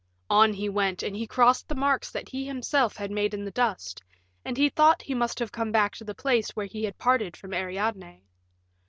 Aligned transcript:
On 0.31 0.53
he 0.53 0.67
went, 0.67 1.03
and 1.03 1.15
he 1.15 1.27
crossed 1.27 1.67
the 1.69 1.75
marks 1.75 2.09
that 2.09 2.29
he 2.29 2.43
himself 2.47 2.95
had 2.97 3.11
made 3.11 3.35
in 3.35 3.45
the 3.45 3.51
dust, 3.51 4.01
and 4.43 4.57
he 4.57 4.67
thought 4.67 5.03
he 5.03 5.13
must 5.13 5.37
have 5.37 5.51
come 5.51 5.71
back 5.71 5.93
to 5.97 6.03
the 6.03 6.15
place 6.15 6.49
where 6.55 6.65
he 6.65 6.85
had 6.85 6.97
parted 6.97 7.37
from 7.37 7.53
Ariadne. 7.53 8.23